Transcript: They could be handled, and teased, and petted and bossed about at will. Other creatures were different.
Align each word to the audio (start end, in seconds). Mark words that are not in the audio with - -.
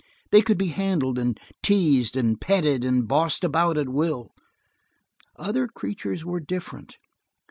They 0.31 0.41
could 0.41 0.57
be 0.57 0.69
handled, 0.69 1.19
and 1.19 1.39
teased, 1.61 2.17
and 2.17 2.41
petted 2.41 2.83
and 2.83 3.07
bossed 3.07 3.43
about 3.43 3.77
at 3.77 3.87
will. 3.87 4.31
Other 5.35 5.67
creatures 5.67 6.25
were 6.25 6.39
different. 6.39 6.95